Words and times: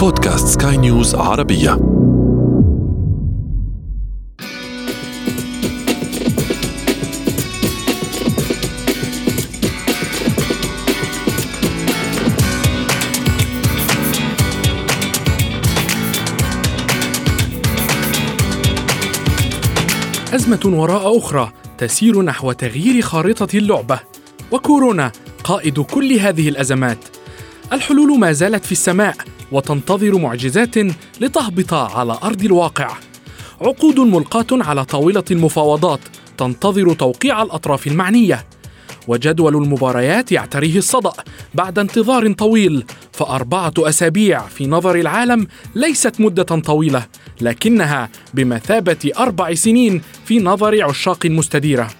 بودكاست 0.00 0.62
سكاي 0.62 0.76
نيوز 0.76 1.14
عربية. 1.14 1.72
أزمة 20.34 20.60
وراء 20.64 21.18
أخرى 21.18 21.52
تسير 21.78 22.22
نحو 22.22 22.52
تغيير 22.52 23.02
خارطة 23.02 23.56
اللعبة 23.56 24.00
وكورونا 24.52 25.12
قائد 25.44 25.80
كل 25.80 26.12
هذه 26.12 26.48
الأزمات. 26.48 26.98
الحلول 27.72 28.18
ما 28.18 28.32
زالت 28.32 28.64
في 28.64 28.72
السماء 28.72 29.16
وتنتظر 29.52 30.18
معجزات 30.18 30.76
لتهبط 31.20 31.74
على 31.74 32.18
أرض 32.22 32.44
الواقع. 32.44 32.96
عقود 33.60 34.00
ملقاة 34.00 34.46
على 34.52 34.84
طاولة 34.84 35.24
المفاوضات 35.30 36.00
تنتظر 36.38 36.92
توقيع 36.92 37.42
الأطراف 37.42 37.86
المعنية. 37.86 38.46
وجدول 39.08 39.56
المباريات 39.56 40.32
يعتريه 40.32 40.78
الصدأ 40.78 41.12
بعد 41.54 41.78
انتظار 41.78 42.32
طويل 42.32 42.84
فأربعة 43.12 43.74
أسابيع 43.78 44.40
في 44.40 44.66
نظر 44.66 44.94
العالم 44.94 45.46
ليست 45.74 46.20
مدة 46.20 46.42
طويلة 46.42 47.06
لكنها 47.40 48.08
بمثابة 48.34 49.10
أربع 49.18 49.54
سنين 49.54 50.02
في 50.24 50.38
نظر 50.38 50.84
عشاق 50.84 51.26
مستديرة. 51.26 51.90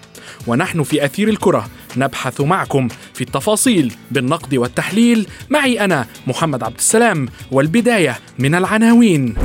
ونحن 0.47 0.83
في 0.83 1.05
أثير 1.05 1.29
الكرة 1.29 1.69
نبحث 1.97 2.41
معكم 2.41 2.87
في 3.13 3.21
التفاصيل 3.21 3.93
بالنقد 4.11 4.55
والتحليل. 4.55 5.27
معي 5.49 5.85
أنا 5.85 6.05
محمد 6.27 6.63
عبد 6.63 6.77
السلام 6.77 7.27
والبداية 7.51 8.19
من 8.39 8.55
العناوين. 8.55 9.35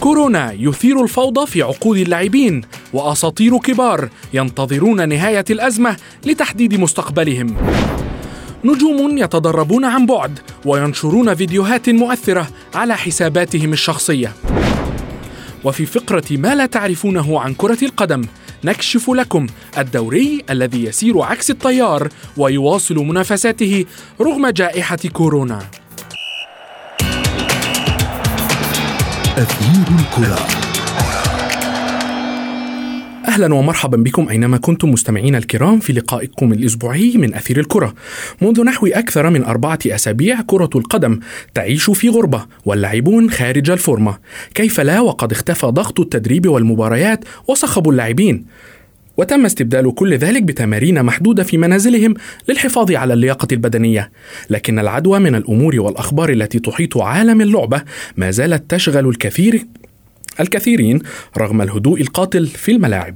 كورونا 0.00 0.52
يثير 0.52 1.02
الفوضى 1.02 1.46
في 1.46 1.62
عقود 1.62 1.98
اللاعبين 1.98 2.62
وأساطير 2.92 3.58
كبار 3.58 4.08
ينتظرون 4.34 5.08
نهاية 5.08 5.44
الأزمة 5.50 5.96
لتحديد 6.26 6.80
مستقبلهم. 6.80 7.56
نجوم 8.64 9.18
يتدربون 9.18 9.84
عن 9.84 10.06
بعد 10.06 10.38
وينشرون 10.64 11.34
فيديوهات 11.34 11.90
مؤثرة 11.90 12.48
على 12.74 12.96
حساباتهم 12.96 13.72
الشخصية. 13.72 14.32
وفي 15.64 15.86
فقرة 15.86 16.24
ما 16.30 16.54
لا 16.54 16.66
تعرفونه 16.66 17.40
عن 17.40 17.54
كرة 17.54 17.84
القدم 17.84 18.22
نكشف 18.64 19.10
لكم 19.10 19.46
الدوري 19.78 20.44
الذي 20.50 20.84
يسير 20.84 21.22
عكس 21.22 21.50
التيار 21.50 22.08
ويواصل 22.36 22.94
منافساته 22.94 23.84
رغم 24.20 24.48
جائحة 24.48 24.98
كورونا. 25.12 25.58
أثير 29.36 29.86
الكرة. 29.98 30.63
أهلا 33.28 33.54
ومرحبا 33.54 33.96
بكم 33.96 34.28
أينما 34.28 34.56
كنتم 34.56 34.90
مستمعينا 34.90 35.38
الكرام 35.38 35.80
في 35.80 35.92
لقائكم 35.92 36.52
الأسبوعي 36.52 37.12
من 37.16 37.34
أثير 37.34 37.60
الكرة. 37.60 37.94
منذ 38.42 38.64
نحو 38.64 38.86
أكثر 38.86 39.30
من 39.30 39.44
أربعة 39.44 39.78
أسابيع 39.86 40.40
كرة 40.46 40.70
القدم 40.74 41.20
تعيش 41.54 41.90
في 41.90 42.08
غربة 42.08 42.46
واللاعبون 42.64 43.30
خارج 43.30 43.70
الفورمة. 43.70 44.18
كيف 44.54 44.80
لا 44.80 45.00
وقد 45.00 45.32
اختفى 45.32 45.66
ضغط 45.66 46.00
التدريب 46.00 46.46
والمباريات 46.46 47.24
وصخب 47.48 47.88
اللاعبين. 47.88 48.44
وتم 49.16 49.44
استبدال 49.44 49.94
كل 49.94 50.14
ذلك 50.14 50.42
بتمارين 50.42 51.02
محدودة 51.02 51.42
في 51.42 51.58
منازلهم 51.58 52.14
للحفاظ 52.48 52.92
على 52.92 53.14
اللياقة 53.14 53.48
البدنية 53.52 54.10
لكن 54.50 54.78
العدوى 54.78 55.18
من 55.18 55.34
الأمور 55.34 55.80
والأخبار 55.80 56.30
التي 56.30 56.58
تحيط 56.58 56.98
عالم 56.98 57.40
اللعبة 57.40 57.82
ما 58.16 58.30
زالت 58.30 58.70
تشغل 58.70 59.08
الكثير 59.08 59.66
الكثيرين 60.40 61.02
رغم 61.38 61.62
الهدوء 61.62 62.00
القاتل 62.00 62.46
في 62.46 62.72
الملاعب. 62.72 63.14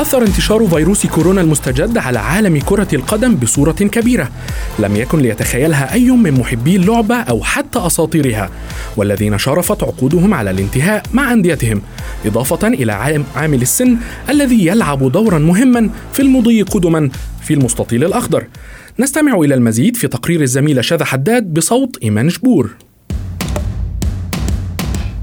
أثر 0.00 0.22
انتشار 0.22 0.66
فيروس 0.66 1.06
كورونا 1.06 1.40
المستجد 1.40 1.98
على 1.98 2.18
عالم 2.18 2.58
كرة 2.58 2.88
القدم 2.92 3.34
بصورة 3.34 3.72
كبيرة. 3.72 4.28
لم 4.78 4.96
يكن 4.96 5.18
ليتخيلها 5.18 5.92
أي 5.92 6.10
من 6.10 6.32
محبي 6.32 6.76
اللعبة 6.76 7.14
أو 7.16 7.42
حتى 7.42 7.78
أساطيرها. 7.78 8.50
والذين 8.96 9.38
شرفت 9.38 9.82
عقودهم 9.82 10.34
على 10.34 10.50
الانتهاء 10.50 11.02
مع 11.12 11.32
أنديتهم 11.32 11.82
إضافة 12.26 12.68
إلى 12.68 12.92
عامل 13.36 13.62
السن 13.62 13.96
الذي 14.28 14.66
يلعب 14.66 15.12
دورا 15.12 15.38
مهما 15.38 15.90
في 16.12 16.22
المضي 16.22 16.62
قدما 16.62 17.10
في 17.42 17.54
المستطيل 17.54 18.04
الأخضر. 18.04 18.46
نستمع 18.98 19.34
إلى 19.34 19.54
المزيد 19.54 19.96
في 19.96 20.08
تقرير 20.08 20.40
الزميلة 20.40 20.82
شذى 20.82 21.04
حداد 21.04 21.54
بصوت 21.54 21.98
إيمان 22.02 22.30
شبور 22.30 22.70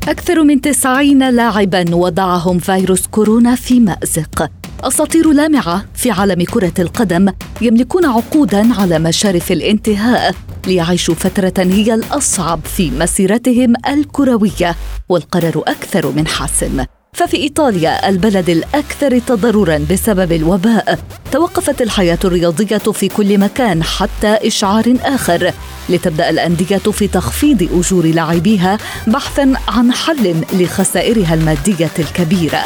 أكثر 0.07 0.43
من 0.43 0.61
تسعين 0.61 1.29
لاعبا 1.29 1.95
وضعهم 1.95 2.59
فيروس 2.59 3.07
كورونا 3.07 3.55
في 3.55 3.79
مأزق. 3.79 4.51
أساطير 4.83 5.31
لامعة 5.31 5.85
في 5.95 6.11
عالم 6.11 6.43
كرة 6.43 6.73
القدم 6.79 7.33
يملكون 7.61 8.05
عقودا 8.05 8.73
على 8.79 8.99
مشارف 8.99 9.51
الانتهاء 9.51 10.35
ليعيشوا 10.67 11.15
فترة 11.15 11.53
هي 11.57 11.93
الأصعب 11.93 12.59
في 12.65 12.91
مسيرتهم 12.91 13.73
الكروية 13.89 14.75
والقرار 15.09 15.63
أكثر 15.67 16.11
من 16.11 16.27
حاسم. 16.27 16.85
ففي 17.13 17.37
إيطاليا 17.37 18.09
البلد 18.09 18.49
الأكثر 18.49 19.19
تضررا 19.19 19.85
بسبب 19.91 20.31
الوباء 20.31 20.99
توقفت 21.31 21.81
الحياة 21.81 22.19
الرياضية 22.25 22.77
في 22.77 23.07
كل 23.07 23.37
مكان 23.37 23.83
حتى 23.83 24.27
إشعار 24.27 24.97
آخر. 25.03 25.51
لتبدأ 25.89 26.29
الأندية 26.29 26.77
في 26.77 27.07
تخفيض 27.07 27.63
أجور 27.63 28.05
لاعبيها 28.05 28.77
بحثا 29.07 29.53
عن 29.67 29.93
حل 29.93 30.35
لخسائرها 30.53 31.33
المادية 31.33 31.91
الكبيرة. 31.99 32.63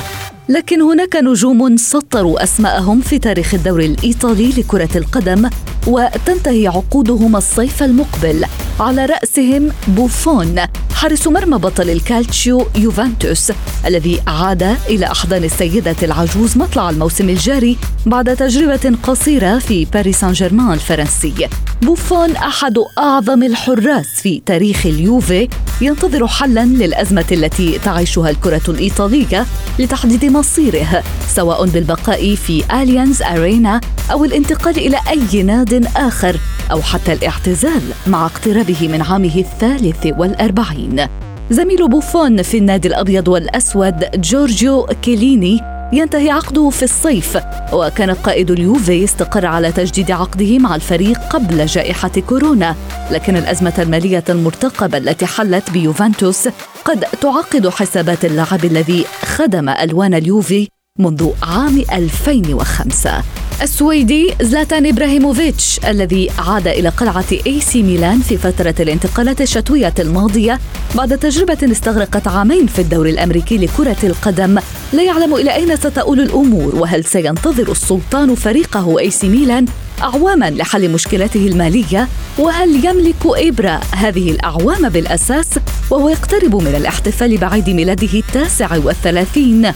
لكن 0.51 0.81
هناك 0.81 1.15
نجوم 1.15 1.77
سطروا 1.77 2.43
أسماءهم 2.43 3.01
في 3.01 3.19
تاريخ 3.19 3.53
الدوري 3.53 3.85
الإيطالي 3.85 4.49
لكرة 4.49 4.89
القدم 4.95 5.49
وتنتهي 5.87 6.67
عقودهم 6.67 7.35
الصيف 7.35 7.83
المقبل 7.83 8.45
على 8.79 9.05
رأسهم 9.05 9.71
بوفون 9.87 10.55
حارس 10.93 11.27
مرمى 11.27 11.57
بطل 11.57 11.89
الكالتشيو 11.89 12.67
يوفنتوس 12.75 13.51
الذي 13.85 14.21
عاد 14.27 14.63
إلى 14.89 15.05
أحضان 15.05 15.43
السيدة 15.43 15.95
العجوز 16.03 16.57
مطلع 16.57 16.89
الموسم 16.89 17.29
الجاري 17.29 17.77
بعد 18.05 18.35
تجربة 18.35 18.97
قصيرة 19.03 19.59
في 19.59 19.85
باريس 19.85 20.19
سان 20.19 20.31
جيرمان 20.31 20.73
الفرنسي. 20.73 21.49
بوفون 21.81 22.35
أحد 22.35 22.77
أعظم 22.97 23.43
الحراس 23.43 24.07
في 24.21 24.41
تاريخ 24.45 24.85
اليوفي 24.85 25.47
ينتظر 25.81 26.27
حلا 26.27 26.65
للأزمة 26.65 27.25
التي 27.31 27.79
تعيشها 27.79 28.29
الكرة 28.29 28.61
الإيطالية 28.69 29.45
لتحديد 29.79 30.25
مصيره 30.25 31.03
سواء 31.27 31.65
بالبقاء 31.65 32.35
في 32.35 32.63
اليانز 32.73 33.21
ارينا 33.21 33.81
أو 34.11 34.25
الانتقال 34.25 34.77
إلى 34.77 34.97
أي 35.09 35.43
ناد 35.43 35.87
آخر 35.95 36.37
أو 36.71 36.81
حتى 36.81 37.13
الاعتزال 37.13 37.81
مع 38.07 38.25
اقترابه 38.25 38.87
من 38.87 39.01
عامه 39.01 39.35
الثالث 39.37 40.07
والأربعين. 40.17 41.07
زميل 41.51 41.89
بوفون 41.89 42.41
في 42.41 42.57
النادي 42.57 42.87
الأبيض 42.87 43.27
والأسود 43.27 44.21
جورجيو 44.21 44.85
كيليني 45.01 45.70
ينتهي 45.93 46.29
عقده 46.29 46.69
في 46.69 46.83
الصيف. 46.83 47.37
وكان 47.73 48.11
قائد 48.11 48.51
اليوفي 48.51 49.03
استقر 49.03 49.45
على 49.45 49.71
تجديد 49.71 50.11
عقده 50.11 50.59
مع 50.59 50.75
الفريق 50.75 51.19
قبل 51.19 51.65
جائحة 51.65 52.11
كورونا. 52.29 52.75
لكن 53.11 53.37
الأزمة 53.37 53.73
المالية 53.79 54.23
المرتقبة 54.29 54.97
التي 54.97 55.25
حلت 55.25 55.69
بيوفنتوس 55.69 56.47
قد 56.85 56.99
تعقد 56.99 57.69
حسابات 57.69 58.25
اللاعب 58.25 58.65
الذي 58.65 59.05
خدم 59.21 59.69
ألوان 59.69 60.13
اليوفي 60.13 60.67
منذ 60.99 61.29
عام 61.43 61.83
2005 61.93 63.23
السويدي 63.61 64.33
زلاتان 64.41 64.85
إبراهيموفيتش 64.85 65.79
الذي 65.87 66.29
عاد 66.39 66.67
إلى 66.67 66.89
قلعة 66.89 67.25
اي 67.47 67.61
سي 67.61 67.83
ميلان 67.83 68.19
في 68.19 68.37
فترة 68.37 68.75
الانتقالات 68.79 69.41
الشتوية 69.41 69.93
الماضية 69.99 70.59
بعد 70.95 71.17
تجربة 71.17 71.57
استغرقت 71.71 72.27
عامين 72.27 72.67
في 72.67 72.79
الدوري 72.79 73.09
الأمريكي 73.09 73.57
لكرة 73.57 73.97
القدم. 74.03 74.59
لا 74.93 75.03
يعلم 75.03 75.35
إلى 75.35 75.55
أين 75.55 75.75
ستؤول 75.75 76.19
الأمور 76.19 76.75
وهل 76.75 77.05
سينتظر 77.05 77.71
السلطان 77.71 78.35
فريقه 78.35 78.99
اي 78.99 79.11
سي 79.11 79.29
ميلان 79.29 79.65
أعواما 80.01 80.49
لحل 80.49 80.89
مشكلته 80.89 81.47
المالية؟ 81.47 82.07
وهل 82.37 82.85
يملك 82.85 83.25
إبرا 83.25 83.79
هذه 83.91 84.31
الأعوام 84.31 84.89
بالأساس؟ 84.89 85.49
وهو 85.89 86.09
يقترب 86.09 86.55
من 86.55 86.75
الاحتفال 86.75 87.37
بعيد 87.37 87.69
ميلاده 87.69 88.19
التاسع 88.19 88.77
والثلاثين. 88.77 89.71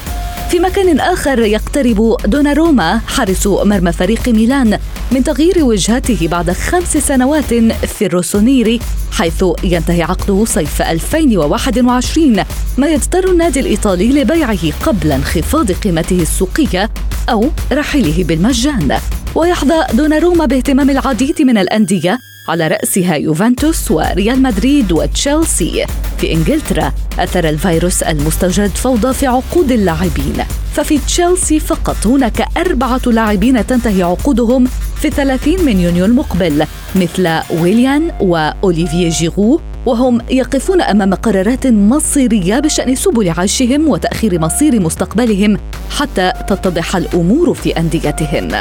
في 0.50 0.60
مكان 0.60 1.00
آخر 1.00 1.40
يقترب 1.40 2.18
دوناروما 2.26 2.98
حارس 3.08 3.48
مرمى 3.48 3.92
فريق 3.92 4.30
ميلان 4.30 4.80
من 5.12 5.24
تغيير 5.24 5.64
وجهته 5.64 6.28
بعد 6.28 6.52
خمس 6.52 6.98
سنوات 6.98 7.54
في 7.86 8.06
الروسونيري 8.06 8.80
حيث 9.12 9.46
ينتهي 9.64 10.02
عقده 10.04 10.46
صيف 10.46 10.82
2021 10.82 12.44
ما 12.78 12.88
يضطر 12.88 13.32
النادي 13.32 13.60
الإيطالي 13.60 14.22
لبيعه 14.22 14.72
قبل 14.86 15.12
انخفاض 15.12 15.72
قيمته 15.72 16.22
السوقية 16.22 16.90
أو 17.30 17.50
رحيله 17.72 18.24
بالمجان. 18.24 18.98
ويحظى 19.36 19.86
دوناروما 19.94 20.46
باهتمام 20.46 20.90
العديد 20.90 21.42
من 21.42 21.58
الأندية 21.58 22.20
على 22.48 22.68
رأسها 22.68 23.16
يوفنتوس 23.16 23.92
وريال 23.92 24.42
مدريد 24.42 24.92
وتشيلسي. 24.92 25.86
في 26.18 26.34
إنجلترا 26.34 26.94
أثر 27.20 27.50
الفيروس 27.50 28.04
المستجد 28.04 28.70
فوضى 28.70 29.14
في 29.14 29.28
عقود 29.28 29.72
اللاعبين. 29.72 30.44
ففي 30.76 30.98
تشيلسي 30.98 31.60
فقط. 31.60 32.08
هناك 32.08 32.48
أربعة 32.58 33.02
لاعبين 33.06 33.68
تنتهي 33.68 34.04
عقودهم 34.04 34.66
في 35.02 35.10
30 35.10 35.66
من 35.66 35.80
يونيو 35.80 36.06
المقبل 36.06 36.66
مثل 36.96 37.40
ويليان 37.62 38.12
وأوليفييه 38.22 39.10
جيرو 39.10 39.62
وهم 39.86 40.22
يقفون 40.30 40.82
أمام 40.82 41.14
قرارات 41.14 41.68
مصيرية 41.68 42.60
بشأن 42.60 42.96
سبل 42.96 43.34
عيشهم 43.38 43.88
وتأخير 43.88 44.40
مصير 44.40 44.80
مستقبلهم 44.80 45.58
حتى 45.98 46.32
تتضح 46.48 46.96
الأمور 46.96 47.54
في 47.54 47.80
أنديتهم. 47.80 48.52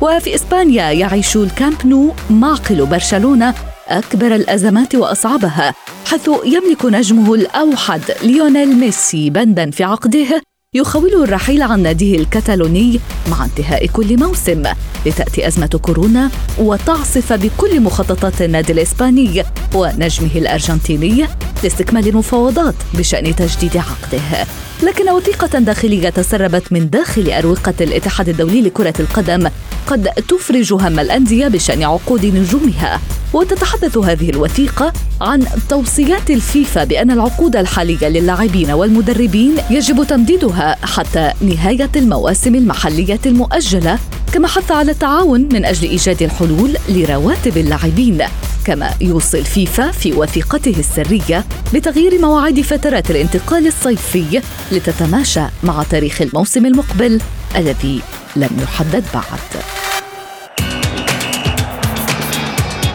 وفي 0.00 0.34
إسبانيا 0.34 0.90
يعيش 0.90 1.36
الكامب 1.36 1.86
نو 1.86 2.12
معقل 2.30 2.86
برشلونة 2.86 3.54
أكبر 3.88 4.34
الأزمات 4.34 4.94
وأصعبها 4.94 5.74
حيث 6.06 6.30
يملك 6.44 6.84
نجمه 6.84 7.34
الأوحد 7.34 8.02
ليونيل 8.22 8.76
ميسي 8.80 9.30
بندا 9.30 9.70
في 9.70 9.84
عقده 9.84 10.42
يخوله 10.76 11.24
الرحيل 11.24 11.62
عن 11.62 11.82
ناديه 11.82 12.18
الكتالوني 12.18 13.00
مع 13.30 13.44
انتهاء 13.44 13.86
كل 13.86 14.18
موسم. 14.18 14.62
لتأتي 15.06 15.46
أزمة 15.46 15.80
كورونا 15.82 16.30
وتعصف 16.58 17.32
بكل 17.32 17.80
مخططات 17.80 18.42
النادي 18.42 18.72
الإسباني 18.72 19.44
ونجمه 19.74 20.30
الأرجنتيني 20.34 21.26
لاستكمال 21.62 22.08
المفاوضات 22.08 22.74
بشأن 22.94 23.36
تجديد 23.36 23.76
عقده. 23.76 24.46
لكن 24.82 25.10
وثيقة 25.10 25.58
داخلية 25.58 26.08
تسربت 26.08 26.72
من 26.72 26.90
داخل 26.90 27.30
أروقة 27.30 27.74
الاتحاد 27.80 28.28
الدولي 28.28 28.62
لكرة 28.62 28.94
القدم 29.00 29.48
قد 29.86 30.04
تفرج 30.04 30.72
هم 30.72 31.00
الأندية 31.00 31.48
بشأن 31.48 31.82
عقود 31.82 32.26
نجومها. 32.26 33.00
وتتحدث 33.32 33.98
هذه 33.98 34.30
الوثيقة 34.30 34.92
عن 35.20 35.46
توصيات 35.68 36.30
الفيفا 36.30 36.84
بأن 36.84 37.10
العقود 37.10 37.56
الحالية 37.56 38.08
للاعبين 38.08 38.70
والمدربين 38.70 39.56
يجب 39.70 40.04
تمديدها 40.04 40.76
حتى 40.82 41.32
نهاية 41.40 41.90
المواسم 41.96 42.54
المحلية 42.54 43.20
المؤجلة 43.26 43.98
كما 44.32 44.48
حث 44.48 44.72
على 44.72 44.94
التعاون 44.96 45.48
من 45.52 45.64
أجل 45.64 45.88
إيجاد 45.88 46.22
الحلول 46.22 46.76
لرواتب 46.88 47.56
اللاعبين 47.56 48.22
كما 48.64 48.90
يوصي 49.00 49.38
الفيفا 49.38 49.90
في 49.90 50.12
وثيقته 50.12 50.74
السرية 50.78 51.44
بتغيير 51.74 52.20
مواعيد 52.20 52.60
فترات 52.60 53.10
الانتقال 53.10 53.66
الصيفي 53.66 54.42
لتتماشى 54.72 55.42
مع 55.62 55.82
تاريخ 55.82 56.22
الموسم 56.22 56.66
المقبل 56.66 57.20
الذي 57.56 58.00
لم 58.36 58.50
يحدد 58.62 59.04
بعد. 59.14 59.62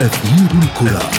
أثير 0.02 0.50
الكرة. 0.64 1.12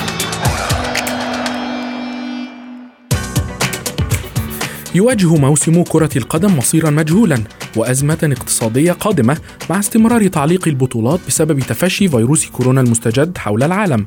يواجه 4.95 5.35
موسم 5.35 5.83
كرة 5.83 6.17
القدم 6.17 6.57
مصيرا 6.57 6.89
مجهولا. 6.89 7.43
وأزمة 7.75 8.17
اقتصادية 8.23 8.91
قادمة 8.91 9.37
مع 9.69 9.79
استمرار 9.79 10.27
تعليق 10.27 10.67
البطولات 10.67 11.19
بسبب 11.27 11.59
تفشي 11.59 12.07
فيروس 12.07 12.45
كورونا 12.45 12.81
المستجد 12.81 13.37
حول 13.37 13.63
العالم. 13.63 14.05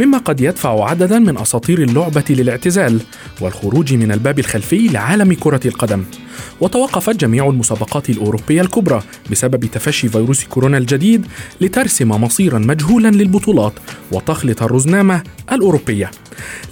مما 0.00 0.18
قد 0.18 0.40
يدفع 0.40 0.90
عددا 0.90 1.18
من 1.18 1.38
أساطير 1.38 1.82
اللعبة 1.82 2.24
للاعتزال 2.30 3.00
والخروج 3.40 3.94
من 3.94 4.12
الباب 4.12 4.38
الخلفي 4.38 4.88
لعالم 4.88 5.32
كرة 5.32 5.60
القدم. 5.66 6.04
وتوقفت 6.60 7.16
جميع 7.16 7.48
المسابقات 7.48 8.10
الأوروبية 8.10 8.60
الكبرى 8.60 9.02
بسبب 9.30 9.64
تفشي 9.66 10.08
فيروس 10.08 10.44
كورونا 10.44 10.78
الجديد 10.78 11.26
لترسم 11.60 12.08
مصيرا 12.08 12.58
مجهولا 12.58 13.08
للبطولات 13.08 13.72
وتخلط 14.12 14.62
الرزنامة 14.62 15.22
الأوروبية. 15.52 16.10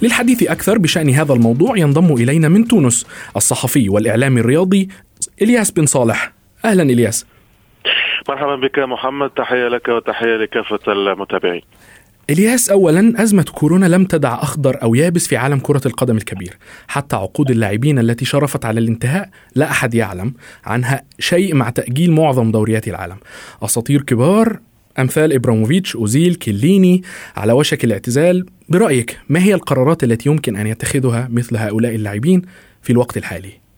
للحديث 0.01 0.43
أكثر 0.43 0.77
بشأن 0.77 1.09
هذا 1.09 1.33
الموضوع 1.33 1.77
ينضم 1.77 2.13
إلينا 2.13 2.49
من 2.49 2.67
تونس 2.67 3.05
الصحفي 3.35 3.89
والإعلامي 3.89 4.39
الرياضي 4.39 4.89
إلياس 5.41 5.71
بن 5.71 5.85
صالح. 5.85 6.33
أهلا 6.65 6.83
إلياس. 6.83 7.25
مرحبا 8.29 8.55
بك 8.55 8.79
محمد 8.79 9.29
تحية 9.29 9.67
لك 9.67 9.87
وتحية 9.87 10.37
لكافة 10.37 10.91
المتابعين. 10.91 11.61
إلياس 12.29 12.69
اولا 12.69 13.23
أزمة 13.23 13.45
كورونا 13.55 13.85
لم 13.85 14.05
تدع 14.05 14.33
أخضر 14.33 14.83
أو 14.83 14.95
يابس 14.95 15.27
في 15.27 15.37
عالم 15.37 15.59
كرة 15.59 15.81
القدم 15.85 16.17
الكبير. 16.17 16.57
حتى 16.87 17.15
عقود 17.15 17.51
اللاعبين 17.51 17.99
التي 17.99 18.25
شرفت 18.25 18.65
على 18.65 18.79
الانتهاء 18.79 19.29
لا 19.55 19.71
أحد 19.71 19.93
يعلم 19.93 20.33
عنها 20.65 21.03
شيء 21.19 21.55
مع 21.55 21.69
تأجيل 21.69 22.11
معظم 22.11 22.51
دوريات 22.51 22.87
العالم. 22.87 23.17
أساطير 23.63 24.01
كبار 24.01 24.59
أمثال 24.99 25.33
إبراموفيتش 25.33 25.95
أوزيل 25.95 26.35
كيليني 26.35 27.03
على 27.37 27.53
وشك 27.53 27.83
الاعتزال. 27.83 28.45
برأيك 28.69 29.19
ما 29.29 29.43
هي 29.43 29.53
القرارات 29.53 30.03
التي 30.03 30.29
يمكن 30.29 30.55
أن 30.55 30.67
يتخذها 30.67 31.27
مثل 31.31 31.57
هؤلاء 31.57 31.95
اللاعبين 31.95 32.41
في 32.81 32.89
الوقت 32.89 33.17
الحالي؟ 33.17 33.68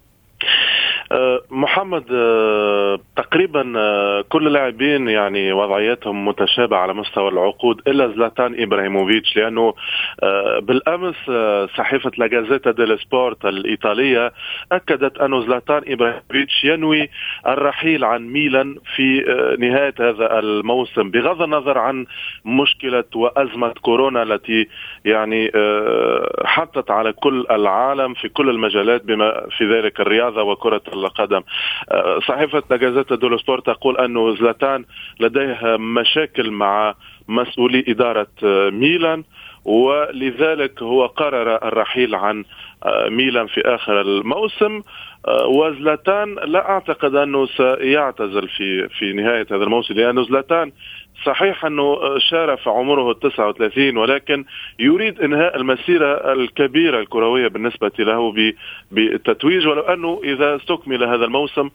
محمد 1.52 2.06
أه، 2.12 3.00
تقريبا 3.16 3.74
أه، 3.78 4.22
كل 4.30 4.48
اللاعبين 4.48 5.10
يعني 5.10 5.54
وضعيتهم 5.54 6.28
متشابهة 6.28 6.78
على 6.78 6.94
مستوى 6.94 7.30
العقود 7.30 7.81
إلا 7.88 8.08
زلاتان 8.08 8.62
إبراهيموفيتش 8.63 9.38
لأنه 9.38 9.74
بالأمس 10.62 11.16
صحيفة 11.78 12.12
لاجازيتا 12.18 12.72
ديل 12.72 13.00
سبورت 13.00 13.46
الإيطالية 13.46 14.31
أكدت 14.72 15.18
انه 15.18 15.42
زلاتان 15.46 15.81
إبراهيموفيتش 15.88 16.63
ينوي 16.63 17.10
الرحيل 17.48 18.04
عن 18.04 18.28
ميلان 18.28 18.75
في 18.96 19.24
نهاية 19.60 19.94
هذا 20.00 20.40
الموسم 20.40 21.12
بغض 21.12 21.42
النظر 21.42 21.78
عن 21.78 22.06
مشكلة 22.46 23.04
وأزمة 23.16 23.74
كورونا 23.81 24.24
التي 24.24 24.68
يعني 25.06 25.52
حطت 26.46 26.92
على 26.92 27.13
كل 27.13 27.46
العالم 27.52 28.13
في 28.13 28.30
كل 28.30 28.50
المجالات 28.50 29.06
بما 29.06 29.48
في 29.58 29.66
ذلك 29.66 30.00
الرياضة 30.00 30.44
وكرة 30.44 30.81
القدم. 31.06 31.42
آه، 31.92 32.19
صحيفة 32.19 32.63
لاجازيتا 32.69 33.15
دولو 33.15 33.38
سبورت 33.38 33.65
تقول 33.65 33.98
أنه 33.98 34.36
زلاتان 34.36 34.86
لديه 35.19 35.77
مشاكل 35.77 36.51
مع 36.51 36.95
مسؤولي 37.27 37.86
إدارة 37.88 38.27
آه، 38.44 38.69
ميلان 38.69 39.24
ولذلك 39.65 40.83
هو 40.83 41.06
قرر 41.06 41.68
الرحيل 41.68 42.15
عن 42.15 42.44
ميلان 43.10 43.48
في 43.48 43.62
آخر 43.62 44.01
الموسم 44.01 44.82
وزلاتان 45.46 46.36
لا 46.36 46.70
أعتقد 46.70 47.15
أنه 47.15 47.46
سيعتزل 47.46 48.48
في 48.48 48.88
في 48.88 49.13
نهاية 49.13 49.48
هذا 49.51 49.63
الموسم 49.63 49.94
لأن 49.94 50.24
زلاتان 50.24 50.72
صحيح 51.25 51.65
أنه 51.65 52.17
شارف 52.17 52.67
عمره 52.67 53.13
39 53.13 53.98
ولكن 53.98 54.46
يريد 54.79 55.22
إنهاء 55.22 55.56
المسيرة 55.56 56.34
الكبيرة 56.34 57.00
الكروية 57.00 57.48
بالنسبة 57.48 57.91
له 58.00 58.34
بالتتويج 58.91 59.67
ولو 59.67 59.82
أنه 59.82 60.22
إذا 60.24 60.56
استكمل 60.56 61.03
هذا 61.03 61.25
الموسم 61.25 61.70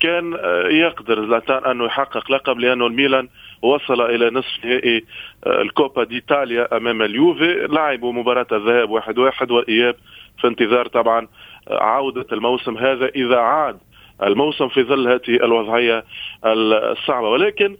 كان 0.00 0.32
يقدر 0.70 1.26
زلاتان 1.26 1.64
انه 1.64 1.84
يحقق 1.84 2.30
لقب 2.32 2.58
لأنه 2.58 2.86
الميلان 2.86 3.28
وصل 3.62 4.00
إلى 4.00 4.30
نصف 4.30 4.64
نهائي 4.64 5.04
الكوبا 5.46 6.04
ديتاليا 6.04 6.76
أمام 6.76 7.02
اليوفي 7.02 7.66
لعبوا 7.70 8.12
مباراة 8.12 8.46
الذهاب 8.52 8.90
واحد 8.90 9.18
واحد 9.18 9.50
والإياب 9.50 9.96
في 10.38 10.46
انتظار 10.46 10.88
طبعا 10.88 11.28
عودة 11.70 12.26
الموسم 12.32 12.78
هذا 12.78 13.06
إذا 13.08 13.38
عاد 13.38 13.78
الموسم 14.22 14.68
في 14.68 14.82
ظل 14.82 15.08
هذه 15.08 15.44
الوضعية 15.44 16.04
الصعبة. 16.44 17.28
ولكن 17.28 17.76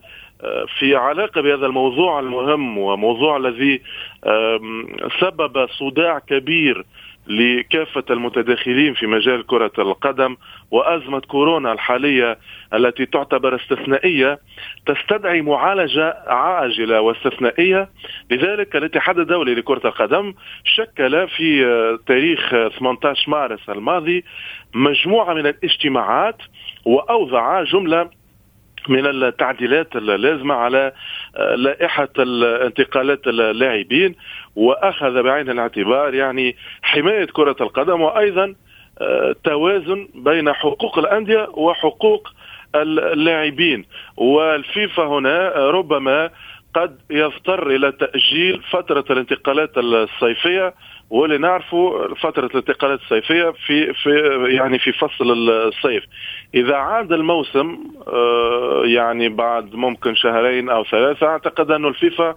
في 0.78 0.96
علاقة 0.96 1.40
بهذا 1.40 1.66
الموضوع 1.66 2.20
المهم 2.20 2.78
وموضوع 2.78 3.36
الذي 3.36 3.82
سبب 5.20 5.68
صداع 5.70 6.18
كبير 6.18 6.84
لكافة 7.26 8.04
المتداخلين 8.10 8.94
في 8.94 9.06
مجال 9.06 9.46
كرة 9.46 9.72
القدم 9.78 10.36
وأزمة 10.70 11.20
كورونا 11.20 11.72
الحالية 11.72 12.38
التي 12.74 13.06
تعتبر 13.06 13.56
استثنائية 13.56 14.38
تستدعي 14.86 15.42
معالجة 15.42 16.14
عاجلة 16.26 17.00
واستثنائية. 17.00 17.88
لذلك 18.30 18.76
الاتحاد 18.76 19.18
الدولي 19.18 19.54
لكرة 19.54 19.88
القدم 19.88 20.34
شكل 20.64 21.28
في 21.28 21.64
تاريخ 22.06 22.50
18 22.78 23.30
مارس 23.30 23.68
الماضي 23.68 24.24
مجموعة 24.74 25.34
من 25.34 25.46
الاجتماعات 25.46 26.36
وأوضع 26.84 27.62
جملة 27.62 28.10
من 28.88 29.06
التعديلات 29.06 29.96
اللازمة 29.96 30.54
على 30.54 30.92
آه، 31.36 31.54
لائحة 31.54 32.08
انتقالات 32.66 33.26
اللاعبين 33.26 34.14
وأخذ 34.56 35.22
بعين 35.22 35.50
الاعتبار 35.50 36.14
يعني 36.14 36.56
حماية 36.82 37.24
كرة 37.24 37.56
القدم 37.60 38.00
وأيضا 38.00 38.54
توازن 39.44 40.08
بين 40.14 40.52
حقوق 40.52 40.98
الأندية 40.98 41.48
وحقوق 41.52 42.28
اللاعبين. 42.74 43.84
والفيفا 44.16 45.02
هنا 45.02 45.48
ربما 45.48 46.30
قد 46.74 46.98
يضطر 47.10 47.70
إلى 47.70 47.92
تأجيل 47.92 48.62
فترة 48.70 49.04
الانتقالات 49.10 49.78
الصيفية 49.78 50.74
واللي 51.10 51.38
نعرفوا 51.38 52.14
فترة 52.14 52.46
الانتقالات 52.46 53.00
الصيفية 53.00 53.50
في 53.66 53.92
في 53.92 54.10
يعني 54.48 54.78
في 54.78 54.92
فصل 54.92 55.50
الصيف. 55.50 56.04
إذا 56.54 56.76
عاد 56.76 57.12
الموسم 57.12 57.78
آه، 58.08 58.82
يعني 58.84 59.28
بعد 59.28 59.74
ممكن 59.74 60.14
شهرين 60.14 60.68
أو 60.68 60.84
ثلاثة 60.84 61.26
أعتقد 61.26 61.70
أن 61.70 61.84
الفيفا 61.84 62.34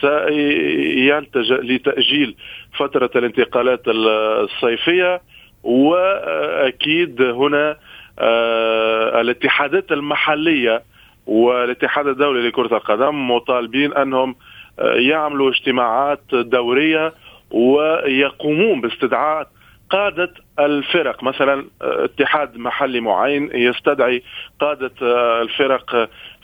سيلتجأ 0.00 1.56
لتأجيل 1.56 2.34
فترة 2.78 3.10
الانتقالات 3.16 3.82
الصيفية 3.88 5.20
وأكيد 5.62 7.22
هنا 7.22 7.76
آه، 8.18 9.20
الاتحادات 9.20 9.92
المحلية 9.92 10.82
والاتحاد 11.26 12.06
الدولي 12.06 12.48
لكرة 12.48 12.76
القدم 12.76 13.30
مطالبين 13.30 13.92
أنهم 13.92 14.34
آه، 14.78 14.94
يعملوا 14.94 15.50
اجتماعات 15.50 16.20
دورية 16.32 17.12
ويقومون 17.50 18.80
باستدعاء 18.80 19.48
قادة 19.90 20.34
الفرق. 20.58 21.22
مثلا 21.22 21.66
آه، 21.82 22.04
اتحاد 22.04 22.56
محلي 22.56 23.00
معين 23.00 23.50
يستدعي 23.54 24.22
قادة 24.60 24.92
آه، 25.02 25.42
الفرق 25.42 25.90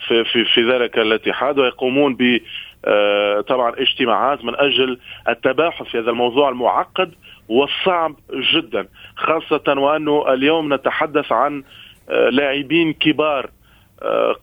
في, 0.07 0.23
في, 0.23 0.45
في 0.45 0.71
ذلك 0.71 0.97
الاتحاد 0.97 1.59
ويقومون 1.59 2.15
ب 2.15 2.39
طبعا 3.47 3.73
اجتماعات 3.77 4.45
من 4.45 4.55
أجل 4.55 4.99
التباحث 5.29 5.87
في 5.87 5.99
هذا 5.99 6.09
الموضوع 6.09 6.49
المعقد 6.49 7.11
والصعب 7.49 8.15
جدا 8.53 8.87
خاصة 9.15 9.63
وأنه 9.67 10.33
اليوم 10.33 10.73
نتحدث 10.73 11.31
عن 11.31 11.63
لاعبين 12.09 12.93
كبار 12.93 13.49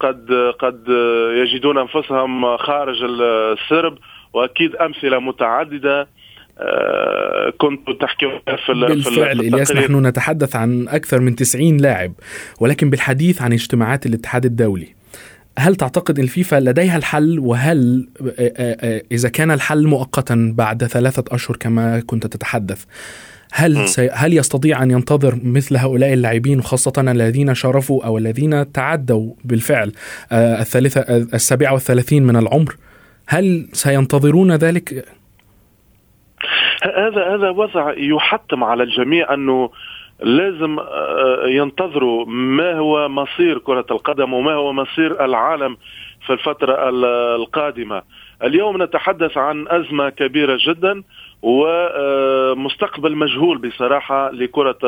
قد 0.00 0.32
قد 0.58 0.88
يجدون 1.36 1.78
أنفسهم 1.78 2.56
خارج 2.56 2.96
السرب 3.02 3.98
وأكيد 4.32 4.76
أمثلة 4.76 5.18
متعددة 5.18 6.08
آه، 6.58 7.52
كنت 7.58 7.90
تحكي 8.00 8.26
في 8.66 8.72
بالفعل 8.72 9.40
إلياس 9.40 9.72
نحن 9.72 10.06
نتحدث 10.06 10.56
عن 10.56 10.88
أكثر 10.88 11.20
من 11.20 11.36
90 11.36 11.76
لاعب 11.76 12.12
ولكن 12.60 12.90
بالحديث 12.90 13.42
عن 13.42 13.52
اجتماعات 13.52 14.06
الاتحاد 14.06 14.44
الدولي 14.44 14.94
هل 15.58 15.76
تعتقد 15.76 16.18
الفيفا 16.18 16.60
لديها 16.60 16.96
الحل؟ 16.96 17.38
وهل 17.38 18.08
آه، 18.38 18.52
آه، 18.58 19.02
إذا 19.12 19.28
كان 19.28 19.50
الحل 19.50 19.86
مؤقتا 19.86 20.54
بعد 20.56 20.84
ثلاثة 20.84 21.24
أشهر 21.34 21.56
كما 21.56 22.00
كنت 22.00 22.26
تتحدث 22.26 22.84
هل 23.56 23.88
سي 23.88 24.10
هل 24.12 24.32
يستطيع 24.32 24.82
أن 24.82 24.90
ينتظر 24.90 25.34
مثل 25.44 25.76
هؤلاء 25.76 26.12
اللاعبين 26.12 26.62
خاصة 26.62 27.10
الذين 27.10 27.54
شرفوا 27.54 28.06
أو 28.06 28.18
الذين 28.18 28.72
تعدوا 28.72 29.34
بالفعل 29.44 29.92
الثالثة 30.32 31.00
السابعة 31.34 31.72
والثلاثين 31.72 32.22
من 32.22 32.36
العمر؟ 32.36 32.74
هل 33.28 33.68
سينتظرون 33.72 34.52
ذلك؟ 34.52 35.04
هذا 36.82 37.34
هذا 37.34 37.50
وضع 37.50 37.94
يحتم 37.96 38.64
على 38.64 38.82
الجميع 38.82 39.34
أنه 39.34 39.70
لازم 40.20 40.78
آه، 40.78 41.46
ينتظروا 41.46 42.26
ما 42.26 42.72
هو 42.72 43.08
مصير 43.08 43.58
كرة 43.58 43.86
القدم 43.90 44.32
وما 44.32 44.52
هو 44.52 44.72
مصير 44.72 45.24
العالم 45.24 45.76
في 46.26 46.32
الفترة 46.32 46.88
القادمة. 47.36 48.02
اليوم 48.44 48.82
نتحدث 48.82 49.36
عن 49.36 49.68
أزمة 49.68 50.10
كبيرة 50.10 50.58
جدا. 50.68 51.02
ومستقبل 51.42 53.16
مجهول 53.16 53.58
بصراحة 53.58 54.30
لكرة 54.30 54.78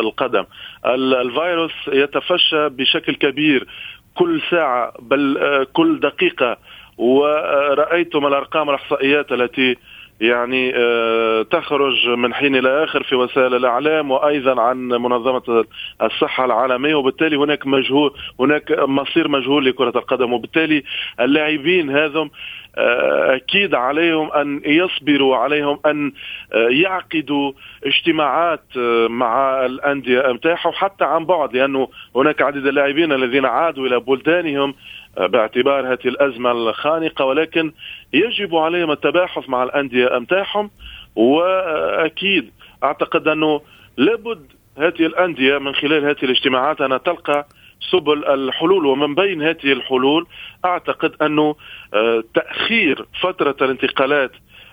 القدم. 0.00 0.44
الفيروس 0.86 1.72
يتفشى 1.88 2.68
بشكل 2.68 3.14
كبير 3.14 3.66
كل 4.14 4.42
ساعة 4.50 4.92
بل 5.00 5.38
آه، 5.38 5.66
كل 5.72 6.00
دقيقة. 6.00 6.56
ورأيتم 6.98 8.26
الأرقام 8.26 8.70
الإحصائيات 8.70 9.32
التي 9.32 9.76
يعني 10.20 10.72
آه، 10.76 11.42
تخرج 11.42 12.08
من 12.08 12.34
حين 12.34 12.56
إلى 12.56 12.84
آخر 12.84 13.02
في 13.02 13.14
وسائل 13.14 13.54
الإعلام 13.54 14.10
وأيضا 14.10 14.60
عن 14.60 14.88
منظمة 14.88 15.64
الصحة 16.02 16.44
العالمية 16.44 16.94
وبالتالي 16.94 17.36
هناك 17.36 17.66
مجهول 17.66 18.14
هناك 18.40 18.78
مصير 18.78 19.28
مجهول 19.28 19.66
لكرة 19.66 19.98
القدم 19.98 20.32
وبالتالي 20.32 20.82
اللاعبين 21.20 21.90
هذم 21.90 22.30
آه، 22.78 23.36
أكيد 23.36 23.74
عليهم 23.74 24.32
أن 24.32 24.60
يصبروا 24.64 25.36
عليهم 25.36 25.78
أن 25.86 26.12
آه، 26.52 26.68
يعقدوا 26.68 27.52
اجتماعات 27.86 28.76
مع 29.08 29.66
الأندية 29.66 30.32
متاعهم 30.32 30.72
حتى 30.72 31.04
عن 31.04 31.24
بعد 31.24 31.56
لأنه 31.56 31.88
هناك 32.16 32.42
عديد 32.42 32.66
اللاعبين 32.66 33.12
الذين 33.12 33.46
عادوا 33.46 33.86
إلى 33.86 34.00
بلدانهم 34.00 34.74
باعتبار 35.18 35.92
هذه 35.92 36.08
الأزمة 36.08 36.50
الخانقة 36.50 37.24
ولكن 37.24 37.72
يجب 38.12 38.56
عليهم 38.56 38.90
التباحث 38.90 39.48
مع 39.48 39.62
الأندية 39.62 40.16
أمتاعهم 40.16 40.70
وأكيد 41.16 42.50
أعتقد 42.84 43.28
أنه 43.28 43.60
لابد 43.96 44.52
هذه 44.78 45.06
الأندية 45.06 45.58
من 45.58 45.74
خلال 45.74 46.04
هذه 46.04 46.22
الاجتماعات 46.22 46.80
أن 46.80 47.02
تلقى 47.02 47.46
سبل 47.92 48.24
الحلول 48.24 48.86
ومن 48.86 49.14
بين 49.14 49.42
هذه 49.42 49.72
الحلول 49.72 50.26
أعتقد 50.64 51.12
أنه 51.22 51.54
آه، 51.94 52.24
تأخير 52.34 53.06
فترة 53.20 53.56
الانتقالات 53.62 54.30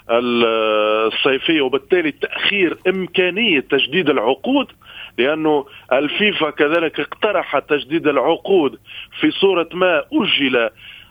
الصيفية 0.10 1.62
وبالتالي 1.62 2.12
تأخير 2.12 2.78
إمكانية 2.88 3.60
تجديد 3.60 4.10
العقود 4.10 4.68
لأنه 5.18 5.66
الفيفا 5.94 6.50
كذلك 6.50 7.00
اقترح 7.00 7.60
تجديد 7.60 8.08
العقود 8.08 8.80
في 9.20 9.32
صورة 9.32 9.70
ما 9.74 10.04
أجل 10.14 10.70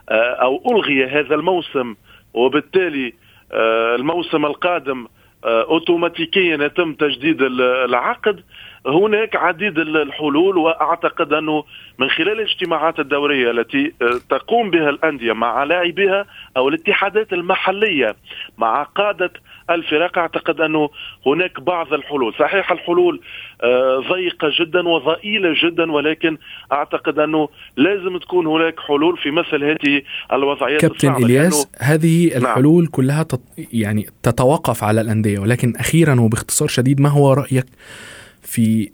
آه، 0.09 0.33
أو 0.43 0.63
ألغي 0.71 1.07
هذا 1.07 1.35
الموسم. 1.35 1.95
وبالتالي 2.35 3.13
آه، 3.53 3.95
الموسم 3.95 4.47
القادم 4.47 5.07
آه، 5.45 5.63
اوتوماتيكيا 5.63 6.65
يتم 6.65 6.95
تجديد 6.95 7.43
العقد. 7.43 8.43
هناك 8.87 9.37
عديد 9.37 9.79
الحلول 9.79 10.57
وأعتقد 10.57 11.33
أنه 11.33 11.65
من 11.99 12.09
خلال 12.11 12.41
الاجتماعات 12.41 13.01
الدورية 13.01 13.51
التي 13.51 13.93
تقوم 14.31 14.71
بها 14.71 14.91
الأندية 14.91 15.33
مع 15.33 15.65
لاعبيها 15.65 16.27
أو 16.57 16.69
الاتحادات 16.69 17.33
المحلية 17.33 18.17
مع 18.59 18.83
قادة 18.83 19.33
الفرق 19.71 20.19
أعتقد 20.19 20.61
أنه 20.61 20.91
هناك 21.27 21.61
بعض 21.61 21.93
الحلول، 21.93 22.35
صحيح 22.39 22.73
الحلول 22.73 23.21
آه، 23.63 23.99
ضيقة 24.13 24.51
جدا 24.61 24.89
وضئيلة 24.89 25.55
جدا 25.65 25.93
ولكن 25.93 26.39
أعتقد 26.73 27.19
أنه 27.19 27.49
لازم 27.77 28.19
تكون 28.19 28.47
هناك 28.47 28.81
حلول 28.81 29.17
في 29.17 29.31
مثل 29.31 29.65
هذه 29.65 30.03
الوضعيات 30.33 30.81
كابتن 30.81 31.09
الصعبة 31.09 31.27
إلياس 31.27 31.69
هذه 31.79 32.29
نعم. 32.29 32.43
الحلول 32.43 32.83
نعم. 32.83 32.93
كلها 32.93 33.23
تط... 33.23 33.41
يعني 33.73 34.07
تتوقف 34.23 34.85
على 34.85 35.01
الأندية 35.01 35.39
ولكن 35.39 35.73
أخيرا 35.77 36.21
وباختصار 36.21 36.69
شديد 36.69 37.01
ما 37.01 37.09
هو 37.09 37.33
رأيك 37.33 37.67
في 38.43 38.91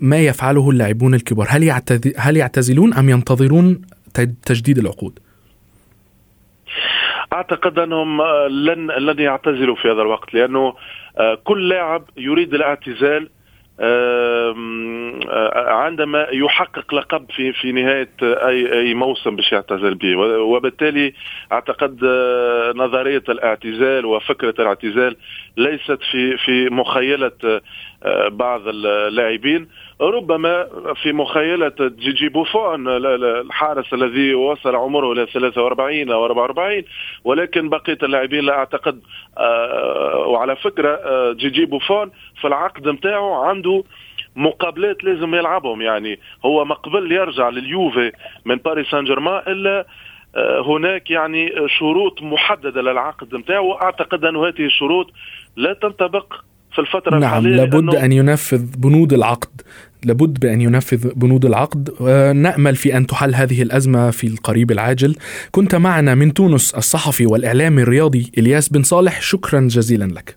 ما 0.00 0.18
يفعله 0.18 0.70
اللاعبون 0.70 1.14
الكبار 1.14 1.46
هل. 1.50 1.70
هل 2.18 2.36
يعتزلون 2.36 2.94
أم 2.94 3.08
ينتظرون 3.08 3.82
تجديد 4.46 4.78
العقود؟ 4.78 5.18
أعتقد 7.32 7.78
أنهم 7.78 8.20
آه، 8.20 8.46
لن 8.46 8.90
لن 8.90 9.18
يعتزلوا 9.18 9.76
في 9.76 9.88
هذا 9.88 10.02
الوقت 10.02 10.34
لأنه 10.34 10.74
آه، 11.18 11.38
كل 11.44 11.68
لاعب 11.68 12.04
يريد 12.16 12.54
الاعتزال 12.54 13.28
آه، 13.80 14.54
عندما 15.54 16.26
يحقق 16.32 16.94
لقب 16.94 17.26
في 17.36 17.52
في 17.52 17.72
نهاية 17.72 18.10
اي 18.22 18.80
أي 18.80 18.94
موسم 18.94 19.36
باش 19.36 19.52
يعتزل 19.52 19.94
به 19.94 20.16
وبالتالي 20.40 21.14
أعتقد 21.52 22.04
نظرية 22.76 23.22
الاعتزال 23.28 24.06
وفكرة 24.06 24.54
الاعتزال 24.58 25.16
ليست 25.56 25.98
في 26.10 26.36
في 26.36 26.68
مخيلة 26.70 27.60
بعض 28.30 28.68
اللاعبين. 28.68 29.68
ربما 30.00 30.66
في 31.02 31.12
مخيلة 31.12 31.72
جيجي 31.80 32.28
بوفون 32.28 32.88
الحارس 32.88 33.94
الذي 33.94 34.34
وصل 34.34 34.74
عمره 34.74 35.12
إلى 35.12 35.26
43 35.26 36.10
أو 36.10 36.24
44 36.24 36.82
ولكن 37.24 37.68
بقية 37.68 37.98
اللاعبين 38.02 38.44
لا 38.44 38.52
أعتقد 38.52 39.00
آه، 39.38 40.26
وعلى 40.26 40.56
فكرة 40.56 40.94
آه، 40.94 41.32
جيجي 41.32 41.64
بوفون 41.64 42.10
في 42.40 42.46
العقد 42.46 42.88
نتاعو 42.88 43.34
عنده 43.34 43.84
مقابلات 44.36 45.04
لازم 45.04 45.34
يلعبهم. 45.34 45.82
يعني 45.82 46.18
هو 46.44 46.64
مقبل 46.64 47.12
يرجع 47.12 47.48
لليوفي 47.48 48.12
من 48.44 48.56
باريس 48.56 48.86
سان 48.86 49.04
جيرمان 49.04 49.42
إلا 49.46 49.86
آه، 50.36 50.60
هناك 50.60 51.10
يعني 51.10 51.52
شروط 51.78 52.22
محددة 52.22 52.82
للعقد 52.82 53.34
نتاعو 53.34 53.68
وأعتقد 53.68 54.24
أن 54.24 54.36
هذه 54.36 54.64
الشروط 54.66 55.10
لا 55.56 55.72
تنطبق 55.72 56.34
في 56.74 56.80
الفترة 56.80 57.18
نعم 57.18 57.22
الحالية 57.22 57.56
لابد 57.56 57.94
أن 57.94 58.12
ينفذ 58.12 58.64
بنود 58.76 59.12
العقد. 59.12 59.62
لابد 60.04 60.40
بأن 60.40 60.60
ينفذ 60.60 61.12
بنود 61.16 61.44
العقد. 61.44 61.90
ونأمل 62.00 62.76
في 62.76 62.96
أن 62.96 63.06
تحل 63.06 63.34
هذه 63.34 63.62
الأزمة 63.62 64.10
في 64.10 64.26
القريب 64.26 64.70
العاجل. 64.70 65.16
كنت 65.50 65.74
معنا 65.74 66.14
من 66.14 66.34
تونس 66.34 66.74
الصحفي 66.74 67.26
والإعلامي 67.26 67.82
الرياضي 67.82 68.32
إلياس 68.38 68.68
بن 68.68 68.82
صالح. 68.82 69.22
شكرا 69.22 69.60
جزيلا 69.60 70.04
لك. 70.04 70.36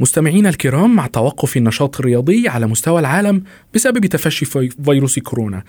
مستمعينا 0.00 0.48
الكرام 0.48 0.94
مع 0.94 1.06
توقف 1.06 1.56
النشاط 1.56 2.00
الرياضي 2.00 2.48
على 2.48 2.66
مستوى 2.66 3.00
العالم 3.00 3.42
بسبب 3.74 4.06
تفشي 4.06 4.44
فيروس 4.84 5.18
كورونا 5.18 5.62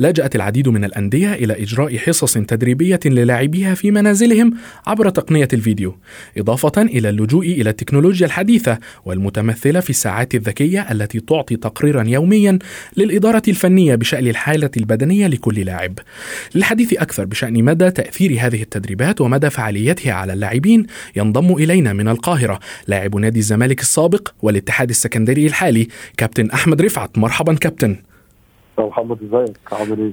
لجأت 0.00 0.36
العديد 0.36 0.68
من 0.68 0.84
الأندية 0.84 1.32
إلى 1.34 1.62
إجراء 1.62 1.96
حصص 1.96 2.34
تدريبية 2.34 3.00
للاعبيها 3.04 3.74
في 3.74 3.90
منازلهم 3.90 4.54
عبر 4.86 5.08
تقنية 5.08 5.48
الفيديو 5.52 5.96
إضافة 6.38 6.82
إلى 6.82 7.08
اللجوء 7.08 7.46
إلى 7.46 7.70
التكنولوجيا 7.70 8.26
الحديثة 8.26 8.78
والمتمثلة 9.04 9.80
في 9.80 9.90
الساعات 9.90 10.34
الذكية 10.34 10.86
التي 10.90 11.20
تعطي 11.20 11.56
تقريرا 11.56 12.04
يوميا 12.08 12.58
للإدارة 12.96 13.42
الفنية 13.48 13.94
بشأن 13.94 14.28
الحالة 14.28 14.70
البدنية 14.76 15.26
لكل 15.26 15.60
لاعب. 15.60 15.98
للحديث 16.54 16.92
أكثر 16.92 17.24
بشأن 17.24 17.64
مدى 17.64 17.90
تأثير 17.90 18.36
هذه 18.40 18.62
التدريبات 18.62 19.20
ومدى 19.20 19.50
فعاليتها 19.50 20.12
على 20.12 20.32
اللاعبين 20.32 20.86
ينضم 21.16 21.52
إلينا 21.52 21.92
من 21.92 22.08
القاهرة 22.08 22.60
لاعب 22.86 23.16
نادي 23.16 23.38
الزمالك 23.38 23.77
السابق 23.80 24.28
والاتحاد 24.42 24.88
السكندري 24.88 25.46
الحالي. 25.46 25.88
كابتن 26.16 26.50
أحمد 26.50 26.82
رفعت 26.82 27.18
مرحبا 27.18 27.54
كابتن. 27.54 27.96
محمد 28.78 29.18
إزيك؟ 29.22 29.58
عامل 29.72 29.98
إيه؟ 30.00 30.12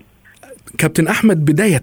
كابتن 0.77 1.07
أحمد 1.07 1.45
بداية 1.45 1.81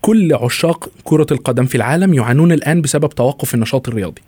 كل 0.00 0.34
عشاق 0.34 0.90
كرة 1.04 1.26
القدم 1.30 1.64
في 1.64 1.74
العالم 1.74 2.14
يعانون 2.14 2.52
الآن 2.52 2.80
بسبب 2.80 3.08
توقف 3.08 3.54
النشاط 3.54 3.88
الرياضي. 3.88 4.22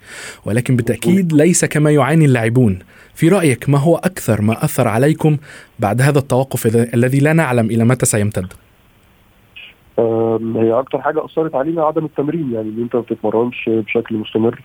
ولكن 0.45 0.75
بالتأكيد 0.75 1.33
ليس 1.33 1.65
كما 1.65 1.91
يعاني 1.91 2.25
اللاعبون. 2.25 2.79
في 3.13 3.29
رأيك 3.29 3.69
ما 3.69 3.77
هو 3.77 3.95
أكثر 3.95 4.41
ما 4.41 4.65
أثر 4.65 4.87
عليكم 4.87 5.37
بعد 5.79 6.01
هذا 6.01 6.19
التوقف 6.19 6.75
الذي 6.93 7.19
لا 7.19 7.33
نعلم 7.33 7.65
إلى 7.65 7.83
متى 7.83 8.05
سيمتد؟ 8.05 8.53
هي 10.55 10.71
أكتر 10.71 11.01
حاجة 11.01 11.25
أثرت 11.25 11.55
علينا 11.55 11.83
عدم 11.83 12.05
التمرين. 12.05 12.53
يعني 12.53 12.69
أنت 12.69 12.95
ما 12.95 13.01
بتتمرنش 13.01 13.69
بشكل 13.69 14.15
مستمر 14.15 14.61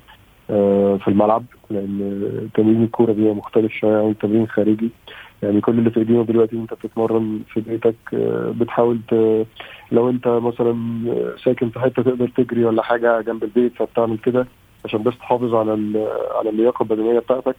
في 0.98 1.08
الملعب 1.08 1.44
لأن 1.70 2.48
تمرين 2.54 2.82
الكورة 2.82 3.12
بيبقى 3.12 3.34
مختلف 3.34 3.72
شوية 3.72 3.96
عن 3.98 4.10
التمرين 4.10 4.42
الخارجي. 4.42 4.90
يعني 5.42 5.60
كل 5.60 5.78
اللي 5.78 5.90
في 5.90 6.00
إيدينا 6.00 6.22
دلوقتي 6.22 6.56
انت 6.56 6.74
بتتمرن 6.74 7.40
في 7.52 7.60
بيتك 7.60 7.94
بتحاول 8.60 9.00
لو 9.92 10.10
أنت 10.10 10.28
مثلا 10.28 10.76
ساكن 11.44 11.70
في 11.70 11.80
حتة 11.80 12.02
تقدر 12.02 12.28
تجري 12.28 12.64
ولا 12.64 12.82
حاجة 12.82 13.20
جنب 13.20 13.44
البيت 13.44 13.72
فبتعمل 13.76 14.18
كده 14.18 14.46
عشان 14.84 15.02
بس 15.02 15.18
تحافظ 15.18 15.54
على 15.54 15.70
على 16.38 16.50
اللياقة 16.50 16.82
البدنية 16.82 17.18
بتاعتك. 17.18 17.56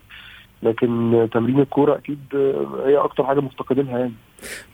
لكن 0.63 1.27
تمرين 1.33 1.59
الكورة 1.59 1.95
أكيد 1.97 2.19
هي 2.85 2.97
أكتر 2.97 3.23
حاجة 3.23 3.39
مفتقدينها 3.39 3.99
يعني. 3.99 4.13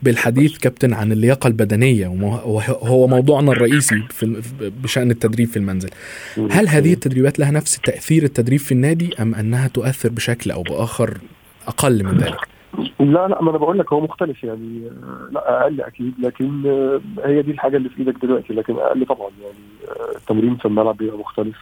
بالحديث 0.02 0.58
كابتن 0.58 0.92
عن 0.92 1.12
اللياقة 1.12 1.48
البدنية 1.48 2.08
وهو 2.08 3.06
موضوعنا 3.06 3.52
الرئيسي 3.52 4.02
في 4.10 4.42
بشأن 4.82 5.10
التدريب 5.10 5.48
في 5.48 5.56
المنزل. 5.56 5.90
هل 6.50 6.68
هذه 6.68 6.92
التدريبات 6.92 7.38
لها 7.38 7.50
نفس 7.50 7.78
تأثير 7.78 8.22
التدريب 8.22 8.60
في 8.60 8.72
النادي 8.72 9.14
أم 9.22 9.34
أنها 9.34 9.68
تؤثر 9.68 10.08
بشكل 10.08 10.50
أو 10.50 10.62
بآخر 10.62 11.18
أقل 11.66 12.04
من 12.04 12.18
ذلك؟ 12.18 12.53
لا 13.00 13.28
لا 13.28 13.42
ما 13.42 13.50
أنا 13.50 13.58
بقول 13.58 13.78
لك 13.78 13.92
هو 13.92 14.00
مختلف 14.00 14.44
يعني. 14.44 14.90
لا 15.30 15.62
أقل 15.62 15.80
أكيد 15.80 16.14
لكن 16.18 16.66
هي 17.24 17.42
دي 17.42 17.50
الحاجة 17.50 17.76
اللي 17.76 17.88
في 17.88 17.98
إيدك 17.98 18.16
دلوقتي 18.22 18.52
لكن 18.52 18.76
أقل 18.76 19.06
طبعا 19.06 19.30
يعني. 19.42 19.58
التمرين 20.16 20.56
في 20.56 20.64
الملعب 20.66 20.96
بيبقى 20.96 21.18
مختلف. 21.18 21.56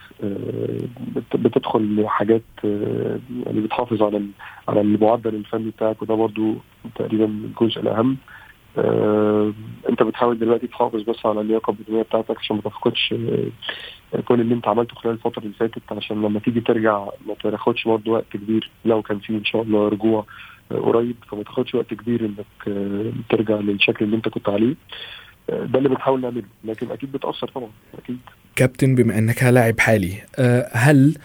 بتدخل 1.35 2.03
حاجات 2.07 2.41
يعني 2.63 3.61
بتحافظ 3.61 4.03
على 4.03 4.25
على 4.67 4.81
المعدل 4.81 5.35
الفني 5.35 5.69
بتاعك 5.69 6.01
وده 6.01 6.15
برضو 6.15 6.53
تقريبا 6.95 7.25
الجزء 7.25 7.81
الأهم. 7.81 8.17
أنت 9.89 10.03
بتحاول 10.03 10.39
دلوقتي 10.39 10.67
تحافظ 10.67 11.01
بس 11.01 11.25
على 11.25 11.41
اللياقة 11.41 11.71
البدنية 11.71 12.01
بتاعتك 12.01 12.37
عشان 12.37 12.55
ما 12.55 12.61
تفقدش 12.61 13.13
كل 14.25 14.41
اللي 14.41 14.53
أنت 14.55 14.67
عملته 14.67 14.95
خلال 14.95 15.13
الفترة 15.13 15.41
اللي 15.43 15.53
فاتت 15.53 15.81
عشان 15.91 16.21
لما 16.21 16.39
تيجي 16.39 16.61
ترجع 16.61 17.05
ما 17.27 17.33
تاخدش 17.43 17.87
برضه 17.87 18.11
وقت 18.11 18.25
كبير 18.31 18.69
لو 18.85 19.01
كان 19.01 19.19
في 19.19 19.33
إن 19.33 19.45
شاء 19.45 19.61
الله 19.61 19.87
رجوع. 19.87 20.25
قريب 20.81 21.15
فما 21.31 21.43
تاخدش 21.43 21.75
وقت 21.75 21.93
كبير 21.93 22.25
إنك 22.25 22.75
ترجع 23.29 23.55
للشكل 23.55 24.05
اللي 24.05 24.15
أنت 24.15 24.29
كنت 24.29 24.49
عليه. 24.49 24.75
ده 25.49 25.77
اللي 25.77 25.89
بنحاول 25.89 26.21
نعمله. 26.21 26.43
لكن 26.63 26.91
أكيد 26.91 27.11
بتأثر 27.11 27.47
طبعا. 27.47 27.69
أكيد. 28.03 28.17
كابتن 28.55 28.95
بما 28.95 29.17
إنك 29.17 29.43
لاعب 29.43 29.79
حالي 29.79 30.13
هل 30.71 31.17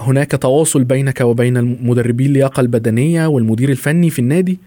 هناك 0.00 0.30
تواصل 0.30 0.84
بينك 0.84 1.20
وبين 1.20 1.56
المدربين 1.56 2.26
اللياقه 2.26 2.60
البدنية 2.60 3.26
والمدير 3.26 3.68
الفني 3.68 4.10
في 4.10 4.18
النادي؟ 4.18 4.58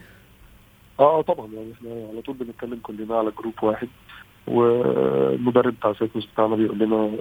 آه 1.00 1.22
طبعا. 1.22 1.48
يعني 1.54 1.74
إحنا 1.74 1.90
على 2.12 2.22
طول 2.22 2.36
بنتكلم 2.36 2.80
كلنا 2.84 3.16
على 3.16 3.32
group 3.40 3.54
واحد 3.62 3.88
والمدرب 4.48 5.74
بتاع 5.74 5.94
سيكوس 5.94 6.26
بتاعنا 6.34 6.56
بيقول 6.56 6.80
لنا 6.80 7.12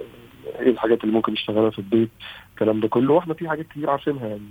إيه 0.59 0.69
الحاجات 0.69 1.03
اللي 1.03 1.15
ممكن 1.15 1.33
نشتغلها 1.33 1.69
في 1.69 1.79
البيت 1.79 2.09
الكلام 2.53 2.79
ده 2.79 2.87
كله. 2.87 3.13
وإحنا 3.13 3.33
في 3.33 3.49
حاجات 3.49 3.67
كتير 3.67 3.89
عارفينها 3.89 4.27
يعني. 4.27 4.43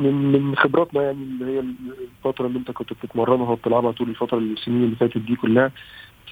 من 0.00 0.32
من 0.32 0.56
خبراتنا 0.56 1.02
يعني 1.02 1.18
اللي 1.22 1.44
هي 1.44 1.64
الفترة 2.24 2.46
اللي 2.46 2.58
انت 2.58 2.70
كنت 2.70 2.92
بتتمرنها 2.92 3.50
وبتلعبها 3.50 3.92
طول 3.92 4.08
الفترة 4.08 4.38
السنين 4.38 4.84
اللي 4.84 4.96
فاتت 4.96 5.18
دي 5.18 5.36
كلها 5.36 5.70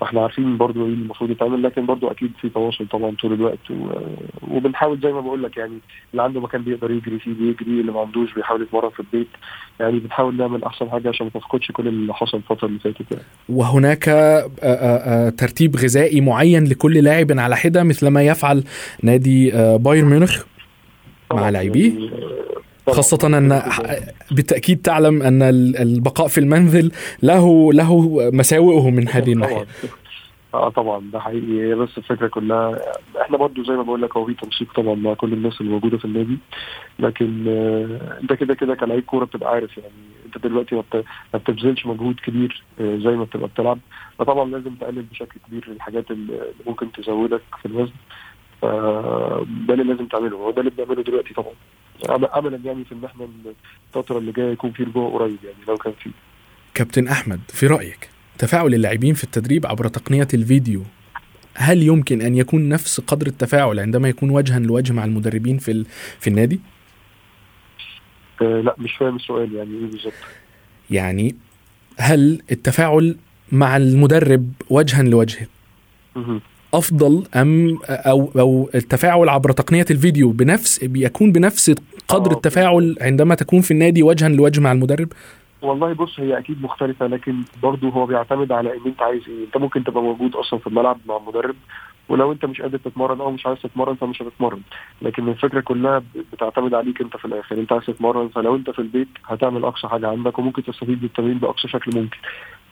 فاحنا 0.01 0.23
عارفين 0.23 0.57
برضو 0.57 0.87
إيه 0.87 0.93
المفروض 0.93 1.31
يتعمل 1.31 1.63
لكن 1.63 1.87
برضو 1.87 2.09
أكيد 2.09 2.33
في 2.41 2.49
تواصل 2.49 2.87
طبعا 2.87 3.17
طول 3.23 3.33
الوقت 3.33 3.71
و... 3.71 3.89
وبنحاول 4.51 5.01
زي 5.01 5.13
ما 5.13 5.21
بقول 5.21 5.43
لك 5.43 5.57
يعني 5.57 5.79
اللي 6.13 6.23
عنده 6.23 6.41
مكان 6.41 6.63
بيقدر 6.63 6.91
يجري 6.91 7.19
فيه 7.19 7.33
بيجري 7.35 7.81
اللي 7.81 7.93
ما 7.93 8.01
عندوش 8.01 8.35
بيحاول 8.35 8.63
يتمرن 8.63 8.91
في 8.91 9.01
البيت 9.01 9.29
يعني 9.81 9.99
بنحاول 9.99 10.37
نعمل 10.37 10.65
أحسن 10.65 10.91
حاجة 10.91 11.09
عشان 11.09 11.27
ما 11.27 11.41
تفقدش 11.41 11.73
كل 11.73 11.89
اللي 11.89 12.15
حصل 12.15 12.37
الفترة 12.37 12.69
اللي 12.69 12.79
فاتت 12.79 13.13
يعني. 13.13 13.25
وهناك 13.49 14.09
آآ 14.09 14.51
آآ 14.63 15.31
ترتيب 15.31 15.77
غذائي 15.77 16.21
معين 16.21 16.65
لكل 16.65 16.99
لاعب 17.05 17.27
على 17.31 17.57
حدة 17.57 17.83
مثل 17.83 18.09
ما 18.09 18.23
يفعل 18.23 18.65
نادي 19.03 19.51
بايرن 19.79 20.09
ميونخ 20.09 20.45
مع 21.33 21.49
لاعبيه 21.49 21.93
خاصة 22.93 23.39
أن 23.39 23.63
بالتأكيد 24.31 24.83
تعلم 24.83 25.23
أن 25.23 25.43
البقاء 25.83 26.29
في 26.29 26.39
المنزل 26.39 26.93
له 27.23 27.73
له 27.73 28.31
مساوئه 28.33 28.91
من 28.91 29.09
هذه 29.09 29.33
الناحية. 29.33 29.67
آه 30.55 30.69
طبعا 30.69 31.11
ده 31.13 31.21
حقيقي. 31.21 31.75
بس 31.75 31.99
الفكرة 31.99 32.29
كلها 32.29 32.81
إحنا 33.23 33.37
برضو 33.37 33.65
زي 33.65 33.73
ما 33.73 33.83
بقول 33.83 34.03
لك 34.03 34.17
هو 34.17 34.27
في 34.27 34.35
تنسيق 34.35 34.73
طبعا 34.75 34.95
مع 34.95 35.15
كل 35.15 35.33
الناس 35.33 35.61
اللي 35.61 35.73
موجودة 35.73 35.99
في 35.99 36.05
النادي. 36.05 36.39
لكن 36.99 37.45
آه 37.49 38.19
انت 38.23 38.33
كده 38.33 38.55
كده 38.55 38.75
كلاعب 38.75 39.03
كورة 39.03 39.25
بتبقى 39.25 39.51
عارف 39.51 39.79
يعني. 39.79 39.93
أنت 40.27 40.47
دلوقتي 40.47 40.75
ما 40.75 40.83
بتبذلش 41.35 41.87
مجهود 41.87 42.21
كبير 42.27 42.63
آه 42.81 42.97
زي 42.97 43.11
ما 43.11 43.25
بتبقى 43.25 43.49
بتلعب. 43.49 43.79
فطبعا 44.19 44.51
لازم 44.51 44.75
تقلل 44.75 45.03
بشكل 45.03 45.41
كبير 45.49 45.69
الحاجات 45.69 46.11
اللي 46.11 46.41
ممكن 46.67 46.93
تزودك 46.93 47.43
في 47.63 47.67
الوزن. 47.67 47.93
فده 48.63 49.75
اللي 49.75 49.85
لازم 49.85 50.07
تعمله. 50.07 50.37
هو 50.37 50.51
ده 50.51 50.61
اللي 50.61 50.71
بنعمله 50.71 51.03
دلوقتي 51.03 51.35
طبعا. 51.35 51.53
املا 52.07 52.61
يعني 52.65 52.85
في 52.85 52.93
ان 52.93 53.05
إحنا 53.05 53.29
الفترة 53.89 54.19
اللي 54.19 54.33
جاية 54.33 54.53
يكون 54.53 54.73
في 54.73 54.83
رجوع 54.83 55.11
قريب 55.11 55.39
يعني 55.45 55.59
لو 55.69 55.77
كان 55.77 55.93
في 56.03 56.11
كابتن 56.75 57.09
أحمد 57.09 57.41
في 57.49 57.67
رأيك 57.67 58.11
تفاعل 58.39 58.75
اللاعبين 58.75 59.15
في 59.15 59.25
التدريب 59.25 59.67
عبر 59.67 59.89
تقنية 59.89 60.29
الفيديو 60.35 60.83
هل 61.55 61.83
يمكن 61.83 62.23
أن 62.23 62.35
يكون 62.35 62.69
نفس 62.69 63.01
قدر 63.01 63.27
التفاعل 63.27 63.81
عندما 63.81 64.09
يكون 64.09 64.31
وجها 64.31 64.59
لوجه 64.59 64.93
مع 64.93 65.05
المدربين 65.05 65.59
في 65.59 65.85
في 66.21 66.31
النادي؟ 66.31 66.61
آه 68.43 68.61
لا 68.61 68.75
مش 68.79 68.97
فاهم 68.97 69.17
السؤال 69.17 69.55
يعني 69.55 69.71
إيه 69.71 69.87
بالظبط؟ 69.87 70.13
يعني 70.91 71.35
هل 71.99 72.43
التفاعل 72.53 73.17
مع 73.53 73.77
المدرب 73.77 74.53
وجها 74.71 75.03
لوجه 75.03 75.49
أفضل 76.75 77.25
أم 77.37 77.79
أو 77.89 78.31
أو 78.39 78.71
التفاعل 78.75 79.29
عبر 79.29 79.53
تقنية 79.53 79.87
الفيديو 79.91 80.31
بنفس 80.31 80.85
بيكون 80.85 81.33
بنفس 81.33 81.75
قدر 82.09 82.31
التفاعل 82.33 82.97
عندما 83.01 83.35
تكون 83.35 83.61
في 83.61 83.71
النادي 83.71 84.03
وجها 84.03 84.29
لوجه 84.29 84.61
مع 84.61 84.73
المدرب؟ 84.73 85.09
والله 85.63 85.93
بص 85.93 86.21
هي 86.21 86.39
أكيد 86.39 86.63
مختلفة 86.63 87.07
لكن 87.07 87.43
برضه 87.63 87.89
هو 87.89 88.07
بيعتمد 88.07 88.53
على 88.53 88.73
إن 88.73 88.81
أنت 88.87 89.03
عايز 89.03 89.23
إيه. 89.29 89.45
أنت 89.45 89.57
ممكن 89.57 89.85
تبقى 89.85 90.03
موجود 90.03 90.35
أصلا 90.37 90.59
في 90.59 90.67
الملعب 90.67 90.99
مع 91.07 91.17
المدرب 91.17 91.57
ولو 92.09 92.33
أنت 92.33 92.45
مش 92.45 92.61
قادر 92.61 92.79
تتمرن 92.79 93.21
أو 93.21 93.31
مش 93.31 93.47
عايز 93.47 93.59
تتمرن 93.59 93.95
فمش 93.95 94.23
هتتمرن. 94.23 94.61
لكن 95.03 95.29
الفكرة 95.29 95.61
كلها 95.61 96.03
بتعتمد 96.33 96.75
عليك 96.75 97.01
أنت 97.01 97.17
في 97.17 97.25
الآخر. 97.25 97.59
أنت 97.59 97.73
عايز 97.73 97.85
تتمرن 97.85 98.29
فلو 98.29 98.57
أنت 98.57 98.71
في 98.71 98.79
البيت 98.79 99.09
هتعمل 99.27 99.65
أقصى 99.65 99.89
حاجة 99.89 100.09
عندك 100.09 100.39
وممكن 100.39 100.65
تستفيد 100.65 101.01
بالتمرين 101.01 101.39
بأقصى 101.39 101.69
شكل 101.69 102.01
ممكن. 102.01 102.17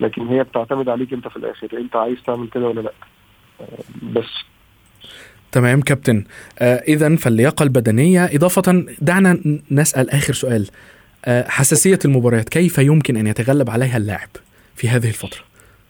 لكن 0.01 0.27
هي 0.27 0.45
بتعتمد 0.45 0.89
عليك 0.89 1.13
أنت 1.13 1.29
في 1.29 1.37
الآخر 1.37 1.69
أنت 1.79 1.97
عايز 1.97 2.19
تعمل 2.27 2.49
كده 2.49 2.69
ولا 2.69 2.81
لأ. 2.81 2.93
بس. 4.03 4.45
تمام 5.53 5.81
كابتن. 5.81 6.25
آه 6.59 6.83
اذا 6.89 7.17
فاللياقة 7.17 7.63
البدنية 7.63 8.25
إضافة 8.25 8.85
دعنا 9.01 9.61
نسأل 9.71 10.11
آخر 10.11 10.33
سؤال. 10.33 10.67
آه 11.25 11.49
حساسية 11.49 11.99
المباريات 12.05 12.49
كيف 12.49 12.79
يمكن 12.79 13.17
أن 13.17 13.27
يتغلب 13.27 13.71
عليها 13.71 13.97
اللاعب 13.97 14.29
في 14.75 14.89
هذه 14.89 15.09
الفترة؟ 15.09 15.41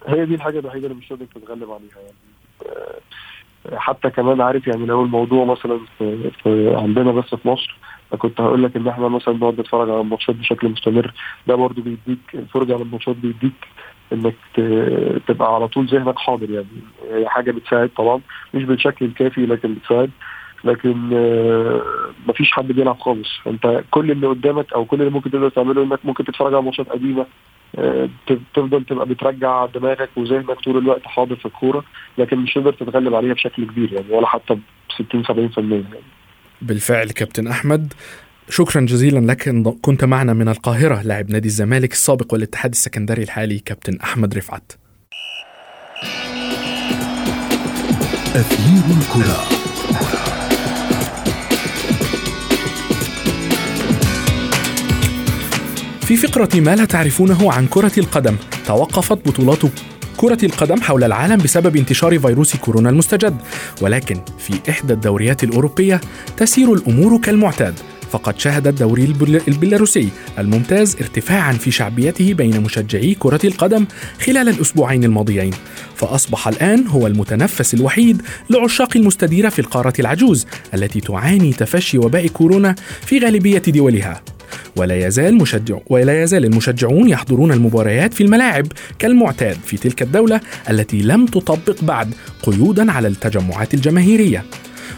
هي 0.06 0.26
دي 0.26 0.34
الحاجة 0.34 0.58
الوحيدة 0.58 0.86
اللي 0.86 0.98
مش 0.98 1.08
تقدر 1.08 1.26
تتغلب 1.34 1.70
عليها 1.70 1.96
يعني. 1.96 2.16
آه 2.66 2.98
حتى 3.76 4.10
كمان 4.10 4.40
عارف 4.40 4.66
يعني 4.66 4.86
لو 4.86 5.04
الموضوع 5.04 5.44
مثلا 5.44 5.80
في, 5.98 6.30
في 6.42 6.74
عندنا 6.76 7.12
بس 7.12 7.34
في 7.34 7.48
مصر 7.48 7.76
فكنت 8.10 8.40
هقول 8.40 8.62
لك 8.62 8.76
إن 8.76 8.88
إحنا 8.88 9.08
مثلا 9.08 9.34
نقعد 9.34 9.60
نتفرج 9.60 9.90
على 9.90 10.00
الماتشات 10.00 10.34
بشكل 10.36 10.68
مستمر. 10.68 11.14
ده 11.48 11.54
برضه 11.54 11.82
بيديك 11.82 12.18
الفرجة 12.34 12.74
على 12.74 12.82
الماتشات 12.82 13.16
بيديك 13.16 13.52
إنك 14.12 14.34
تبقى 15.28 15.54
على 15.54 15.68
طول 15.68 15.86
ذهنك 15.86 16.18
حاضر 16.18 16.50
يعني. 16.50 16.66
هي 17.12 17.28
حاجة 17.28 17.50
بتساعد 17.50 17.90
طبعا. 17.96 18.20
مش 18.54 18.64
بالشكل 18.64 19.04
الكافي 19.04 19.46
لكن 19.46 19.74
بتساعد. 19.74 20.10
لكن 20.64 21.10
آه، 21.14 21.82
مفيش 22.28 22.52
حد 22.52 22.66
بيلعب 22.66 22.98
خالص. 22.98 23.28
انت 23.46 23.84
كل 23.90 24.10
اللي 24.10 24.26
قدامك 24.26 24.72
أو 24.72 24.84
كل 24.84 25.00
اللي 25.00 25.10
ممكن 25.10 25.30
تقدر 25.30 25.48
تعمله 25.48 25.82
إنك 25.82 25.98
ممكن 26.04 26.24
تتفرج 26.24 26.54
على 26.54 26.62
ماتشات 26.62 26.88
قديمة 26.88 27.26
آه، 27.78 28.08
تفضل 28.54 28.84
تبقى 28.84 29.06
بترجع 29.06 29.66
دماغك 29.66 30.10
وذهنك 30.16 30.50
طول 30.64 30.78
الوقت 30.78 31.06
حاضر 31.06 31.36
في 31.36 31.46
الكورة 31.46 31.84
لكن 32.18 32.38
مش 32.38 32.54
تقدر 32.54 32.72
تتغلب 32.72 33.14
عليها 33.14 33.34
بشكل 33.34 33.66
كبير 33.66 33.92
يعني 33.92 34.06
ولا 34.10 34.26
حتى 34.26 34.54
ب 34.54 34.60
60 34.94 35.24
70% 35.24 35.58
يعني. 35.58 35.84
بالفعل 36.62 37.10
كابتن 37.10 37.46
أحمد. 37.46 37.92
شكرا 38.50 38.80
جزيلا 38.80 39.32
لك. 39.32 39.48
إن 39.48 39.62
كنت 39.62 40.04
معنا 40.04 40.32
من 40.32 40.48
القاهرة 40.48 41.02
لاعب 41.02 41.30
نادي 41.30 41.48
الزمالك 41.48 41.92
السابق 41.92 42.32
والاتحاد 42.32 42.72
السكندري 42.72 43.22
الحالي 43.22 43.58
كابتن 43.58 43.98
أحمد 44.00 44.34
رفعت. 44.34 44.72
أثير 48.34 48.96
الكرة. 48.98 49.42
في 56.00 56.16
فقرة 56.16 56.60
ما 56.60 56.76
لا 56.76 56.84
تعرفونه 56.84 57.52
عن 57.52 57.66
كرة 57.66 57.92
القدم 57.98 58.36
توقفت 58.66 59.28
بطولات 59.28 59.58
كرة 60.16 60.44
القدم 60.44 60.80
حول 60.80 61.04
العالم 61.04 61.36
بسبب 61.36 61.76
انتشار 61.76 62.18
فيروس 62.18 62.56
كورونا 62.56 62.90
المستجد. 62.90 63.36
ولكن 63.82 64.20
في 64.38 64.70
إحدى 64.70 64.92
الدوريات 64.92 65.44
الأوروبية 65.44 66.00
تسير 66.36 66.72
الأمور 66.72 67.20
كالمعتاد. 67.20 67.74
فقد 68.10 68.38
شهد 68.38 68.66
الدوري 68.66 69.04
البيلاروسي 69.48 70.08
الممتاز 70.38 70.96
ارتفاعا 70.96 71.52
في 71.52 71.70
شعبيته 71.70 72.34
بين 72.34 72.60
مشجعي 72.60 73.14
كرة 73.14 73.40
القدم 73.44 73.86
خلال 74.20 74.48
الأسبوعين 74.48 75.04
الماضيين. 75.04 75.52
فأصبح 75.96 76.48
الآن 76.48 76.86
هو 76.86 77.06
المتنفس 77.06 77.74
الوحيد 77.74 78.22
لعشاق 78.50 78.96
المستديرة 78.96 79.48
في 79.48 79.58
القارة 79.58 79.92
العجوز 79.98 80.46
التي 80.74 81.00
تعاني 81.00 81.52
تفشي 81.52 81.98
وباء 81.98 82.26
كورونا 82.26 82.74
في 83.06 83.18
غالبية 83.18 83.62
دولها. 83.66 84.22
ولا 84.76 85.06
يزال 85.06 85.34
مشجع 85.34 85.78
ولا 85.86 86.22
يزال 86.22 86.44
المشجعون 86.44 87.08
يحضرون 87.08 87.52
المباريات 87.52 88.14
في 88.14 88.22
الملاعب 88.22 88.66
كالمعتاد 88.98 89.56
في 89.64 89.76
تلك 89.76 90.02
الدولة 90.02 90.40
التي 90.70 91.02
لم 91.02 91.26
تطبق 91.26 91.82
بعد 91.82 92.14
قيودا 92.42 92.92
على 92.92 93.08
التجمعات 93.08 93.74
الجماهيرية. 93.74 94.44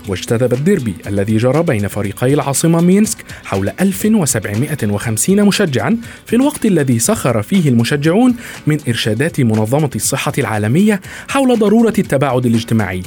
واجتذب 0.09 0.53
الديربي 0.53 0.95
الذي 1.07 1.37
جرى 1.37 1.63
بين 1.63 1.89
فريقي 1.89 2.35
العاصمة 2.35 2.81
مينسك 2.81 3.19
حول 3.45 3.73
1750 3.81 5.45
مشجعا 5.45 5.97
في 6.27 6.37
الوقت 6.37 6.67
الذي 6.67 6.99
سخر 6.99 7.43
فيه 7.43 7.69
المشجعون 7.69 8.37
من 8.67 8.79
إرشادات 8.89 9.41
منظمة 9.41 9.91
الصحة 9.97 10.33
العالمية 10.39 11.01
حول 11.29 11.59
ضرورة 11.59 11.95
التباعد 11.99 12.47
الاجتماعي. 12.47 13.03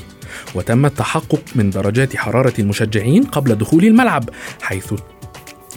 وتم 0.56 0.86
التحقق 0.86 1.41
من 1.56 1.70
درجات 1.70 2.15
حرارة 2.15 2.54
المشجعين 2.60 3.24
قبل 3.24 3.56
دخول 3.56 3.86
الملعب 3.86 4.30
حيث 4.62 4.94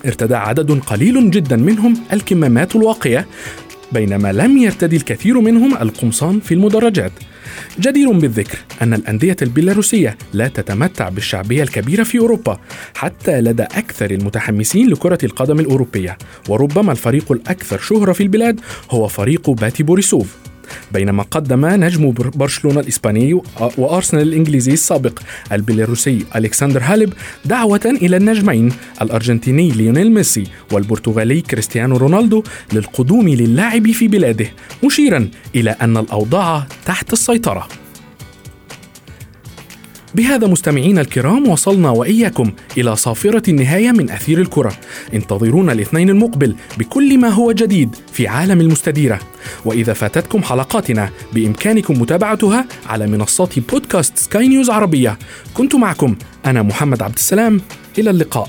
ارتدى 0.06 0.34
عدد 0.34 0.80
قليل 0.80 1.30
جدا 1.30 1.56
منهم 1.56 1.94
الكمامات 2.12 2.76
الواقية 2.76 3.26
بينما 3.92 4.32
لم 4.32 4.56
يرتدي 4.56 4.96
الكثير 4.96 5.40
منهم 5.40 5.74
القمصان 5.74 6.40
في 6.40 6.54
المدرجات. 6.54 7.12
جدير 7.80 8.12
بالذكر 8.12 8.58
أن 8.82 8.94
الأندية 8.94 9.36
البيلاروسية 9.42 10.16
لا 10.32 10.48
تتمتع 10.48 11.08
بالشعبية 11.08 11.62
الكبيرة 11.62 12.02
في 12.02 12.18
أوروبا 12.18 12.60
حتى 12.94 13.40
لدى 13.40 13.62
أكثر 13.62 14.10
المتحمسين 14.10 14.90
لكرة 14.90 15.18
القدم 15.24 15.60
الأوروبية 15.60 16.18
وربما 16.48 16.92
الفريق 16.92 17.32
الأكثر 17.32 17.78
شهرة 17.78 18.12
في 18.12 18.22
البلاد 18.22 18.60
هو 18.90 19.08
فريق 19.08 19.50
باتي 19.50 19.82
بوريسوف. 19.82 20.53
بينما 20.92 21.22
قدم 21.22 21.66
نجم 21.66 22.10
بر- 22.10 22.28
برشلونة 22.28 22.80
الإسباني 22.80 23.40
وأرسنال 23.78 24.22
الإنجليزي 24.22 24.72
السابق 24.72 25.18
البيلاروسي 25.52 26.26
ألكسندر 26.36 26.80
هالب 26.82 27.12
دعوة 27.44 27.80
إلى 28.02 28.16
النجمين 28.16 28.72
الأرجنتيني 29.02 29.70
ليونيل 29.70 30.12
ميسي 30.12 30.44
والبرتغالي 30.72 31.40
كريستيانو 31.40 31.96
رونالدو 31.96 32.42
للقدوم 32.72 33.28
للعب 33.28 33.90
في 33.90 34.08
بلاده 34.08 34.46
مشيرا 34.84 35.28
إلى 35.54 35.70
أن 35.70 35.96
الأوضاع 35.96 36.66
تحت 36.86 37.12
السيطرة. 37.12 37.68
بهذا 40.14 40.46
مستمعينا 40.46 41.00
الكرام 41.00 41.48
وصلنا 41.48 41.90
وإياكم 41.90 42.52
إلى 42.78 42.96
صافرة 42.96 43.42
النهاية 43.50 43.90
من 43.90 44.10
أثير 44.10 44.40
الكرة. 44.40 44.72
انتظرونا 45.14 45.72
الاثنين 45.72 46.10
المقبل 46.10 46.56
بكل 46.78 47.18
ما 47.18 47.28
هو 47.28 47.52
جديد 47.52 47.96
في 48.12 48.28
عالم 48.28 48.60
المستديرة. 48.60 49.20
وإذا 49.64 49.92
فاتتكم 49.92 50.42
حلقاتنا 50.42 51.10
بإمكانكم 51.32 52.00
متابعتها 52.00 52.66
على 52.86 53.06
منصات 53.06 53.58
بودكاست 53.58 54.18
سكاي 54.18 54.48
نيوز 54.48 54.70
عربية. 54.70 55.18
كنت 55.54 55.74
معكم 55.74 56.16
أنا 56.46 56.62
محمد 56.62 57.02
عبد 57.02 57.14
السلام. 57.16 57.60
إلى 57.98 58.10
اللقاء. 58.10 58.48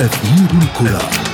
أثير 0.00 0.48
الكرة. 0.62 1.27